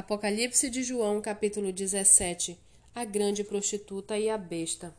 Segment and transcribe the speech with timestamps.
[0.00, 2.58] Apocalipse de João, capítulo 17
[2.94, 4.96] A grande prostituta e a besta.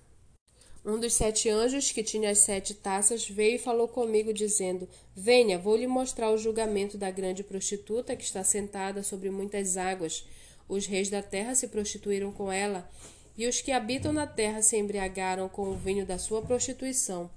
[0.86, 5.58] Um dos sete anjos que tinha as sete taças veio e falou comigo, dizendo: Venha,
[5.58, 10.24] vou lhe mostrar o julgamento da grande prostituta que está sentada sobre muitas águas.
[10.70, 12.88] Os reis da terra se prostituíram com ela,
[13.36, 17.28] e os que habitam na terra se embriagaram com o vinho da sua prostituição.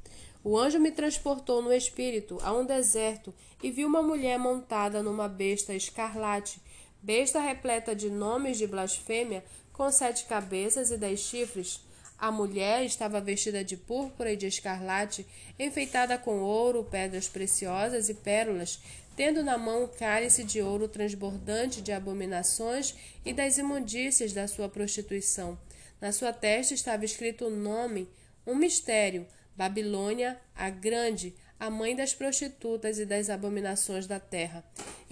[0.45, 5.27] O anjo me transportou no espírito a um deserto e vi uma mulher montada numa
[5.27, 6.61] besta escarlate
[7.05, 11.81] besta repleta de nomes de blasfêmia, com sete cabeças e dez chifres.
[12.19, 15.27] A mulher estava vestida de púrpura e de escarlate,
[15.59, 18.81] enfeitada com ouro, pedras preciosas e pérolas,
[19.15, 24.69] tendo na mão um cálice de ouro transbordante de abominações e das imundícias da sua
[24.69, 25.59] prostituição.
[26.01, 28.09] Na sua testa estava escrito o um nome,
[28.47, 34.65] um mistério: Babilônia, a Grande, a mãe das prostitutas e das abominações da terra.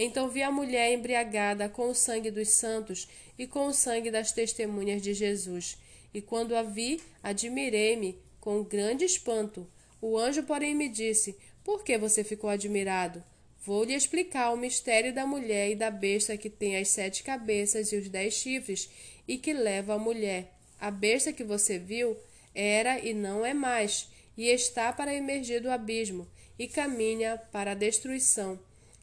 [0.04, 3.06] Então vi a mulher embriagada com o sangue dos santos
[3.38, 5.78] e com o sangue das testemunhas de Jesus.
[6.12, 9.64] E quando a vi, admirei-me com grande espanto.
[10.00, 13.22] O anjo, porém, me disse: Por que você ficou admirado?
[13.64, 17.92] Vou lhe explicar o mistério da mulher e da besta que tem as sete cabeças
[17.92, 18.90] e os dez chifres
[19.28, 20.52] e que leva a mulher.
[20.80, 22.16] A besta que você viu
[22.52, 26.26] era e não é mais, e está para emergir do abismo,
[26.58, 28.58] e caminha para a destruição.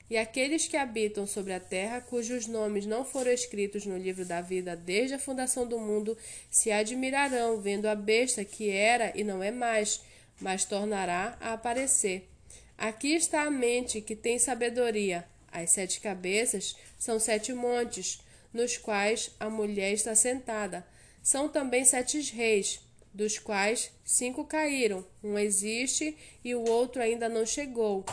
[0.10, 4.42] E aqueles que habitam sobre a terra, cujos nomes não foram escritos no livro da
[4.42, 6.18] vida desde a fundação do mundo,
[6.50, 10.02] se admirarão vendo a besta que era e não é mais,
[10.42, 12.28] mas tornará a aparecer.
[12.76, 15.28] Aqui está a mente que tem sabedoria.
[15.52, 18.20] As sete cabeças são sete montes,
[18.52, 20.86] nos quais a mulher está sentada.
[21.22, 22.80] São também sete reis,
[23.14, 25.06] dos quais cinco caíram.
[25.24, 28.06] Um existe e o outro ainda não chegou.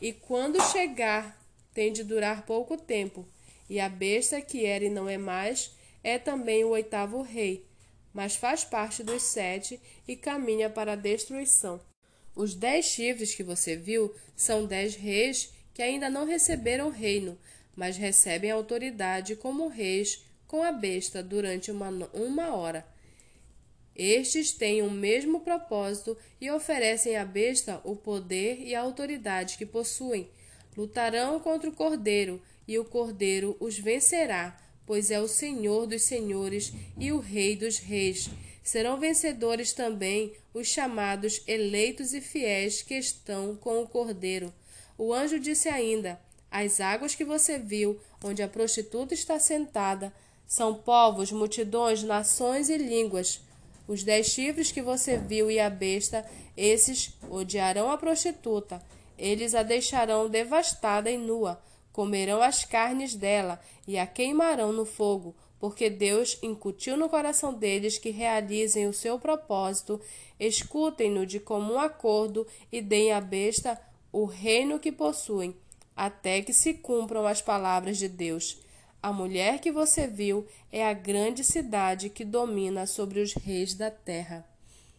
[0.00, 1.43] E quando chegar,
[1.74, 3.26] tem de durar pouco tempo,
[3.68, 5.72] e a besta que era e não é mais
[6.02, 7.66] é também o oitavo rei,
[8.12, 11.80] mas faz parte dos sete e caminha para a destruição.
[12.36, 17.38] Os dez chifres que você viu são dez reis que ainda não receberam reino,
[17.74, 22.86] mas recebem autoridade como reis com a besta durante uma, uma hora.
[23.96, 29.64] Estes têm o mesmo propósito e oferecem à besta o poder e a autoridade que
[29.64, 30.28] possuem
[30.76, 36.72] Lutarão contra o Cordeiro, e o Cordeiro os vencerá, pois é o Senhor dos senhores
[36.98, 38.28] e o Rei dos reis.
[38.62, 44.52] Serão vencedores também os chamados eleitos e fiéis que estão com o Cordeiro.
[44.98, 46.20] O anjo disse ainda:
[46.50, 50.12] As águas que você viu, onde a prostituta está sentada,
[50.46, 53.40] são povos, multidões, nações e línguas.
[53.86, 56.24] Os dez chifres que você viu e a besta,
[56.56, 58.80] esses odiarão a prostituta
[59.18, 65.34] eles a deixarão devastada e nua, comerão as carnes dela e a queimarão no fogo,
[65.58, 70.00] porque Deus incutiu no coração deles que realizem o seu propósito,
[70.38, 73.80] escutem-no de comum acordo e deem à besta
[74.12, 75.56] o reino que possuem,
[75.96, 78.60] até que se cumpram as palavras de Deus.
[79.02, 83.90] A mulher que você viu é a grande cidade que domina sobre os reis da
[83.90, 84.53] terra.